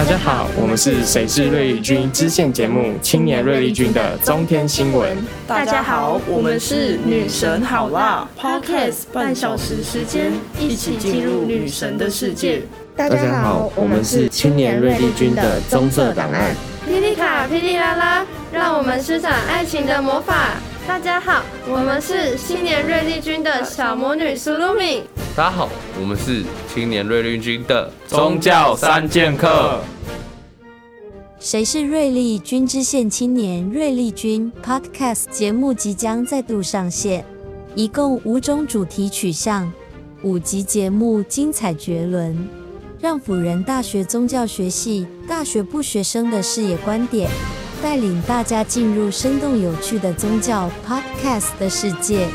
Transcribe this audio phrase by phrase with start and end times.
[0.00, 5.14] 大家好，我们是谁是瑞丽君支线节目《青年瑞丽君的中天新闻》。
[5.46, 12.62] 大家好，我们是女神好辣 Podcast 半小时时间，一起进入女神的世界。
[12.96, 16.56] 大家好，我们是青年瑞丽君的棕色档案。
[16.88, 20.54] 霹雳卡霹雳啦啦，让我们施展爱情的魔法。
[20.88, 25.02] 大家好，我们是青年瑞丽君的小魔女苏露米。
[25.36, 25.68] 大家好，
[26.00, 26.42] 我们是
[26.72, 29.78] 青年瑞丽君的宗教三剑客。
[31.40, 37.24] 谁是瑞丽君支线青年瑞丽君 Podcast 节目即将再度上线，
[37.74, 39.72] 一共五种主题取向，
[40.22, 42.46] 五集节目精彩绝伦，
[43.00, 47.30] 让辅仁大学宗教学系大学部学生的视野观点，
[47.82, 52.28] 带领大家进入生动有趣的宗教 Podcast 的世界。